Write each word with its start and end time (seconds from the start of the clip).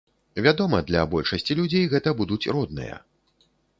Вядома, 0.45 0.79
для 0.87 1.03
большасці 1.11 1.57
людзей 1.59 1.85
гэта 1.93 2.15
будуць 2.23 2.43
родныя. 2.59 2.95